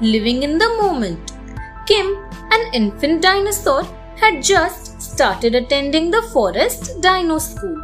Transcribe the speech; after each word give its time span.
living 0.00 0.42
in 0.42 0.58
the 0.58 0.68
moment. 0.80 1.32
Kim, 1.86 2.16
an 2.50 2.74
infant 2.74 3.22
dinosaur, 3.22 3.84
had 4.16 4.42
just 4.42 5.00
started 5.00 5.54
attending 5.54 6.10
the 6.10 6.22
forest 6.32 7.00
dino 7.00 7.38
school. 7.38 7.80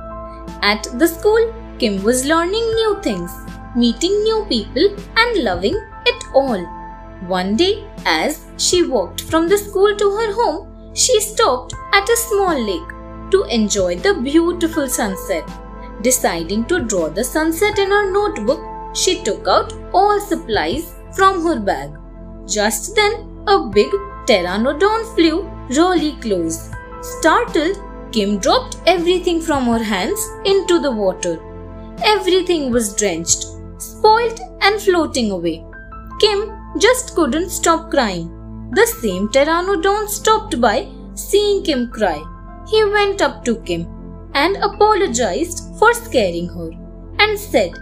At 0.63 0.87
the 0.99 1.09
school, 1.09 1.53
Kim 1.79 2.03
was 2.03 2.25
learning 2.25 2.67
new 2.75 2.99
things, 3.03 3.31
meeting 3.75 4.23
new 4.23 4.47
people, 4.49 4.97
and 5.17 5.45
loving 5.45 5.79
it 6.07 6.25
all. 6.35 6.65
One 7.27 7.57
day, 7.57 7.85
as 8.05 8.47
she 8.57 8.87
walked 8.87 9.23
from 9.23 9.49
the 9.49 9.59
school 9.59 9.95
to 9.97 10.11
her 10.17 10.33
home, 10.33 10.93
she 10.95 11.21
stopped 11.21 11.75
at 11.93 12.09
a 12.09 12.17
small 12.17 12.59
lake 12.59 13.31
to 13.31 13.45
enjoy 13.45 13.97
the 13.97 14.15
beautiful 14.15 14.89
sunset. 14.89 15.45
Deciding 16.03 16.65
to 16.67 16.81
draw 16.81 17.09
the 17.09 17.25
sunset 17.25 17.79
in 17.79 17.91
her 17.91 18.11
notebook, 18.11 18.61
she 18.95 19.23
took 19.23 19.47
out 19.49 19.73
all 19.93 20.21
supplies 20.21 20.95
from 21.15 21.43
her 21.43 21.59
bag. 21.59 21.91
Just 22.47 22.95
then, 22.95 23.15
a 23.49 23.59
big 23.59 23.91
pteranodon 24.27 25.15
flew 25.15 25.51
really 25.71 26.13
close. 26.21 26.71
Startled, 27.01 27.77
Kim 28.13 28.39
dropped 28.39 28.77
everything 28.87 29.41
from 29.41 29.65
her 29.67 29.83
hands 29.83 30.21
into 30.45 30.79
the 30.79 30.91
water. 30.91 31.41
Everything 32.05 32.71
was 32.71 32.95
drenched, 32.95 33.47
spoiled, 33.79 34.41
and 34.61 34.81
floating 34.81 35.33
away. 35.33 35.65
Kim 36.21 36.53
just 36.79 37.15
couldn't 37.15 37.51
stop 37.51 37.91
crying. 37.91 38.31
The 38.73 38.87
same 38.87 39.29
pteranodon 39.29 40.09
stopped 40.09 40.61
by, 40.61 40.89
seeing 41.15 41.65
Kim 41.65 41.91
cry. 41.91 42.23
He 42.69 42.85
went 42.85 43.23
up 43.23 43.45
to 43.45 43.57
Kim 43.63 43.87
and 44.35 44.57
apologized 44.57 45.77
for 45.79 45.93
scaring 45.95 46.49
her 46.49 46.71
and 47.19 47.39
said, 47.39 47.73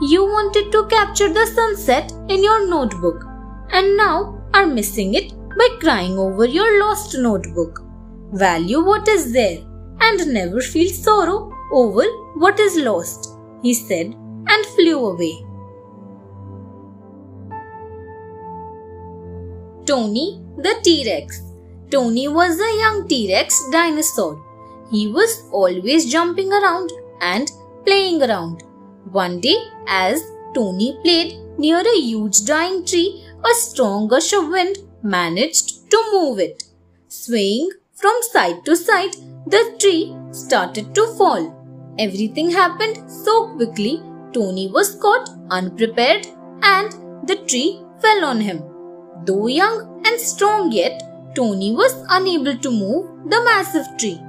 You 0.00 0.24
wanted 0.24 0.72
to 0.72 0.86
capture 0.86 1.32
the 1.32 1.46
sunset 1.46 2.12
in 2.28 2.42
your 2.42 2.68
notebook 2.68 3.33
and 3.78 3.96
now 3.96 4.40
are 4.54 4.66
missing 4.66 5.14
it 5.14 5.32
by 5.58 5.68
crying 5.80 6.18
over 6.18 6.44
your 6.44 6.80
lost 6.80 7.16
notebook. 7.18 7.80
Value 8.32 8.84
what 8.84 9.08
is 9.08 9.32
there 9.32 9.58
and 10.00 10.26
never 10.32 10.60
feel 10.60 10.88
sorrow 10.88 11.52
over 11.72 12.04
what 12.44 12.60
is 12.60 12.76
lost, 12.76 13.28
he 13.62 13.74
said 13.74 14.14
and 14.52 14.66
flew 14.76 14.98
away. 15.06 15.34
Tony 19.86 20.40
the 20.56 20.74
T 20.82 21.04
Rex. 21.06 21.42
Tony 21.90 22.28
was 22.28 22.58
a 22.58 22.78
young 22.78 23.08
T 23.08 23.32
Rex 23.32 23.68
dinosaur. 23.70 24.42
He 24.90 25.08
was 25.08 25.48
always 25.52 26.10
jumping 26.10 26.52
around 26.52 26.92
and 27.20 27.50
playing 27.84 28.22
around. 28.22 28.62
One 29.10 29.40
day, 29.40 29.56
as 29.88 30.22
Tony 30.54 30.98
played 31.02 31.34
near 31.58 31.80
a 31.80 32.00
huge 32.00 32.44
dying 32.44 32.86
tree, 32.86 33.24
a 33.50 33.54
strong 33.54 34.08
gush 34.08 34.32
of 34.32 34.48
wind 34.48 34.78
managed 35.02 35.90
to 35.90 35.98
move 36.12 36.38
it. 36.38 36.64
Swaying 37.08 37.68
from 37.92 38.16
side 38.32 38.64
to 38.64 38.74
side, 38.74 39.14
the 39.46 39.62
tree 39.78 40.16
started 40.30 40.94
to 40.94 41.06
fall. 41.18 41.42
Everything 41.98 42.50
happened 42.50 42.98
so 43.10 43.54
quickly, 43.56 44.02
Tony 44.32 44.68
was 44.68 44.94
caught 44.96 45.28
unprepared 45.50 46.26
and 46.62 46.92
the 47.28 47.36
tree 47.46 47.82
fell 48.00 48.24
on 48.24 48.40
him. 48.40 48.62
Though 49.26 49.46
young 49.46 50.02
and 50.06 50.18
strong 50.18 50.72
yet, 50.72 51.02
Tony 51.34 51.72
was 51.72 51.92
unable 52.08 52.56
to 52.56 52.70
move 52.70 53.30
the 53.30 53.42
massive 53.44 53.86
tree. 53.98 54.20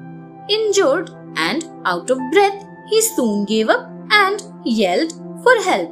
Injured 0.50 1.10
and 1.38 1.64
out 1.86 2.10
of 2.10 2.20
breath, 2.32 2.66
he 2.90 3.02
soon 3.02 3.46
gave 3.46 3.70
up 3.70 3.90
and 4.12 4.42
yelled 4.66 5.14
for 5.42 5.56
help. 5.64 5.92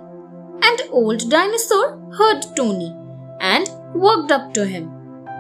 An 0.62 0.78
old 0.92 1.30
dinosaur 1.30 2.00
heard 2.18 2.46
Tony 2.56 2.94
and 3.52 3.70
walked 3.94 4.32
up 4.32 4.54
to 4.54 4.66
him. 4.66 4.86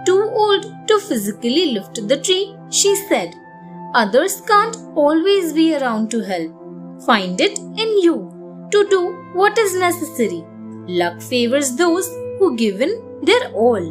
Too 0.05 0.21
old 0.43 0.65
to 0.87 0.99
physically 0.99 1.67
lift 1.73 2.07
the 2.07 2.19
tree, 2.21 2.55
she 2.69 2.95
said, 3.07 3.33
Others 3.95 4.41
can't 4.41 4.77
always 4.95 5.53
be 5.53 5.75
around 5.75 6.11
to 6.11 6.19
help. 6.19 6.51
Find 7.05 7.39
it 7.39 7.57
in 7.59 8.01
you 8.05 8.15
to 8.71 8.87
do 8.89 9.01
what 9.33 9.57
is 9.57 9.75
necessary. 9.75 10.43
Luck 10.87 11.21
favors 11.21 11.75
those 11.75 12.07
who 12.39 12.55
give 12.57 12.81
in 12.81 12.93
their 13.21 13.51
all. 13.53 13.85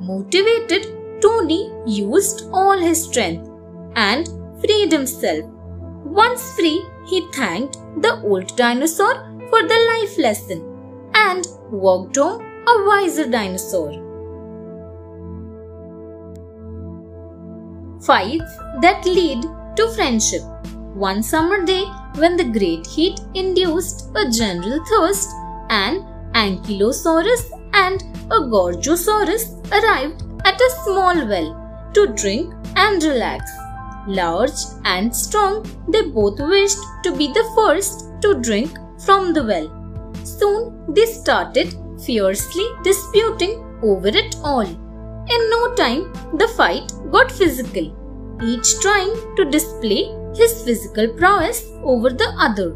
Motivated, 0.00 0.88
Tony 1.22 1.72
used 1.86 2.48
all 2.52 2.78
his 2.78 3.04
strength 3.04 3.48
and 3.94 4.28
freed 4.60 4.92
himself. 4.92 5.44
Once 6.04 6.52
free, 6.56 6.84
he 7.06 7.26
thanked 7.32 7.78
the 8.02 8.20
old 8.22 8.54
dinosaur 8.56 9.14
for 9.48 9.62
the 9.62 9.80
life 9.92 10.18
lesson 10.18 10.60
and 11.14 11.46
walked 11.70 12.16
home 12.16 12.55
a 12.68 12.84
wiser 12.84 13.28
dinosaur. 13.30 13.92
Fights 18.02 18.56
that 18.80 19.04
lead 19.04 19.42
to 19.76 19.88
friendship. 19.94 20.42
One 20.94 21.22
summer 21.22 21.64
day, 21.64 21.84
when 22.16 22.36
the 22.36 22.50
great 22.58 22.86
heat 22.86 23.20
induced 23.34 24.10
a 24.16 24.28
general 24.30 24.84
thirst, 24.86 25.30
an 25.70 26.04
Ankylosaurus 26.34 27.50
and 27.72 28.02
a 28.32 28.40
Gorgosaurus 28.54 29.44
arrived 29.70 30.24
at 30.44 30.60
a 30.60 30.70
small 30.82 31.26
well 31.28 31.90
to 31.94 32.08
drink 32.08 32.52
and 32.74 33.02
relax. 33.02 33.50
Large 34.08 34.60
and 34.84 35.14
strong, 35.14 35.64
they 35.88 36.02
both 36.02 36.40
wished 36.40 36.78
to 37.04 37.14
be 37.16 37.28
the 37.28 37.48
first 37.54 38.10
to 38.22 38.34
drink 38.40 38.76
from 38.98 39.32
the 39.32 39.44
well. 39.44 39.68
Soon 40.24 40.94
they 40.94 41.06
started 41.06 41.76
fiercely 42.04 42.66
disputing 42.82 43.62
over 43.82 44.08
it 44.08 44.36
all. 44.42 44.66
In 44.66 45.50
no 45.50 45.74
time, 45.74 46.12
the 46.34 46.48
fight 46.56 46.92
got 47.10 47.32
physical, 47.32 47.94
each 48.42 48.80
trying 48.80 49.14
to 49.36 49.44
display 49.44 50.04
his 50.34 50.62
physical 50.62 51.08
prowess 51.08 51.64
over 51.82 52.10
the 52.10 52.32
other. 52.38 52.74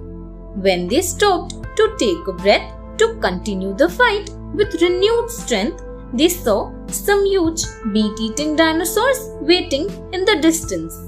When 0.55 0.89
they 0.89 1.03
stopped 1.03 1.55
to 1.77 1.97
take 1.99 2.27
a 2.27 2.33
breath 2.33 2.73
to 2.99 3.15
continue 3.21 3.75
the 3.75 3.89
fight, 3.89 4.31
with 4.55 4.83
renewed 4.83 5.31
strength, 5.31 5.83
they 6.13 6.29
saw 6.29 6.73
some 6.89 7.25
huge 7.25 7.63
meat 7.85 8.19
eating 8.19 8.57
dinosaurs 8.57 9.21
waiting 9.41 9.89
in 10.13 10.25
the 10.25 10.39
distance. 10.41 10.99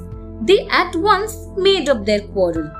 They 0.42 0.68
at 0.68 0.94
once 0.94 1.48
made 1.56 1.88
up 1.88 2.04
their 2.04 2.20
quarrel, 2.20 2.70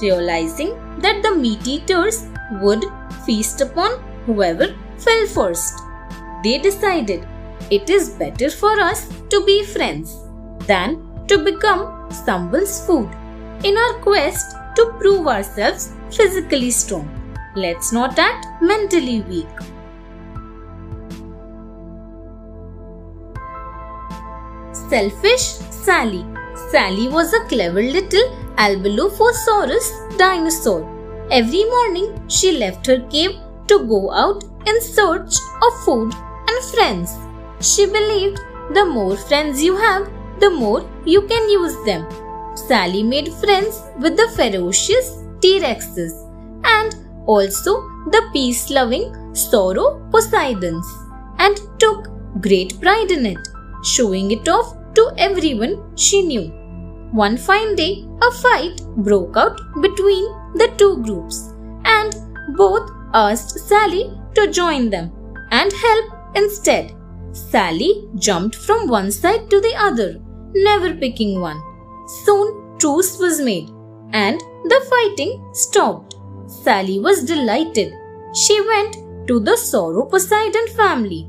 realizing 0.00 0.76
that 1.00 1.22
the 1.22 1.34
meat 1.34 1.66
eaters 1.66 2.28
would 2.60 2.84
feast 3.26 3.60
upon 3.60 4.00
whoever 4.26 4.74
fell 4.98 5.26
first. 5.26 5.80
They 6.42 6.58
decided 6.58 7.26
it 7.70 7.88
is 7.88 8.10
better 8.10 8.50
for 8.50 8.78
us 8.80 9.08
to 9.30 9.44
be 9.44 9.64
friends 9.64 10.16
than 10.66 11.26
to 11.28 11.38
become 11.38 12.10
someone's 12.10 12.84
food 12.86 13.08
in 13.64 13.76
our 13.76 13.94
quest 14.00 14.56
to 14.76 14.92
prove 14.98 15.26
ourselves 15.26 15.92
physically 16.10 16.70
strong. 16.70 17.08
Let's 17.54 17.92
not 17.92 18.18
act 18.18 18.46
mentally 18.62 19.20
weak. 19.22 19.46
Selfish 24.72 25.44
Sally. 25.70 26.24
Sally 26.70 27.08
was 27.08 27.32
a 27.32 27.44
clever 27.46 27.82
little 27.82 28.36
Albalophosaurus 28.56 30.18
dinosaur. 30.18 30.80
Every 31.30 31.64
morning 31.64 32.28
she 32.28 32.58
left 32.58 32.86
her 32.86 33.00
cave 33.08 33.38
to 33.68 33.78
go 33.86 34.10
out 34.12 34.44
in 34.66 34.80
search 34.80 35.34
of 35.62 35.84
food 35.84 36.12
and 36.48 36.64
friends. 36.72 37.16
She 37.60 37.86
believed 37.86 38.38
the 38.72 38.84
more 38.84 39.16
friends 39.16 39.62
you 39.62 39.76
have, 39.76 40.10
the 40.40 40.50
more 40.50 40.88
you 41.04 41.22
can 41.22 41.48
use 41.50 41.76
them. 41.84 42.06
Sally 42.54 43.02
made 43.02 43.32
friends 43.34 43.82
with 43.98 44.16
the 44.16 44.28
ferocious 44.36 45.24
T 45.40 45.58
Rexes 45.60 46.12
and 46.64 46.94
also 47.26 47.80
the 48.10 48.22
peace 48.32 48.70
loving 48.70 49.12
Sauroposeidons 49.32 50.84
and 51.38 51.60
took 51.78 52.08
great 52.40 52.80
pride 52.80 53.10
in 53.10 53.26
it 53.26 53.38
showing 53.82 54.30
it 54.30 54.48
off 54.48 54.76
to 54.94 55.12
everyone 55.18 55.74
she 55.96 56.22
knew. 56.22 56.44
One 57.12 57.36
fine 57.36 57.74
day, 57.74 58.06
a 58.22 58.30
fight 58.30 58.80
broke 58.96 59.36
out 59.36 59.58
between 59.80 60.24
the 60.54 60.72
two 60.78 61.02
groups, 61.02 61.52
and 61.84 62.14
both 62.56 62.90
asked 63.12 63.58
Sally 63.58 64.18
to 64.34 64.50
join 64.50 64.90
them 64.90 65.12
and 65.50 65.72
help 65.72 66.12
instead. 66.34 66.94
Sally 67.32 68.08
jumped 68.16 68.56
from 68.56 68.88
one 68.88 69.10
side 69.10 69.48
to 69.50 69.60
the 69.60 69.74
other, 69.76 70.20
never 70.54 70.94
picking 70.94 71.40
one. 71.40 71.60
Soon, 72.24 72.78
truce 72.78 73.18
was 73.18 73.40
made, 73.40 73.70
and 74.12 74.40
the 74.64 74.80
fighting 74.90 75.50
stopped. 75.52 76.14
Sally 76.46 76.98
was 77.00 77.24
delighted. 77.24 77.92
She 78.34 78.60
went 78.60 78.96
to 79.28 79.40
the 79.40 79.56
Sauroposeidon 79.56 80.68
family. 80.76 81.28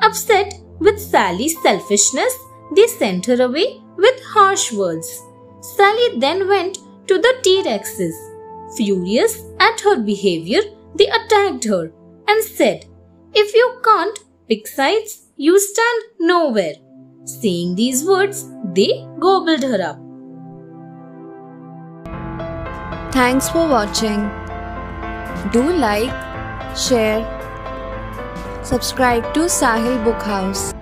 Upset 0.00 0.54
with 0.78 1.00
Sally's 1.00 1.60
selfishness, 1.62 2.34
they 2.74 2.86
sent 2.86 3.26
her 3.26 3.42
away 3.42 3.80
with 3.96 4.22
harsh 4.24 4.72
words. 4.72 5.20
Sally 5.60 6.18
then 6.18 6.48
went 6.48 6.78
to 7.06 7.18
the 7.18 7.34
T 7.42 7.62
Rexes. 7.62 8.14
Furious 8.76 9.42
at 9.60 9.80
her 9.80 10.00
behavior, 10.00 10.62
they 10.94 11.08
attacked 11.08 11.64
her 11.64 11.92
and 12.32 12.44
said, 12.44 12.86
If 13.34 13.54
you 13.54 13.66
can't 13.84 14.18
pick 14.48 14.66
sides, 14.66 15.12
you 15.36 15.58
stand 15.60 16.02
nowhere. 16.20 16.74
Saying 17.24 17.74
these 17.76 18.04
words, 18.04 18.44
they 18.74 19.06
gobbled 19.18 19.62
her 19.62 19.80
up. 19.90 19.98
Thanks 23.12 23.48
for 23.48 23.68
watching. 23.68 24.20
Do 25.52 25.62
like, 25.84 26.12
share, 26.84 27.22
subscribe 28.64 29.34
to 29.34 29.40
Sahil 29.60 30.02
Book 30.04 30.22
House. 30.22 30.72